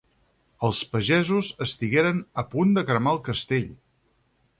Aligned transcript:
Els 0.67 0.77
pagesos 0.93 1.49
estigueren 1.65 2.23
a 2.43 2.45
punt 2.55 2.73
de 2.79 2.85
cremar 2.89 3.13
el 3.17 3.21
castell. 3.29 3.69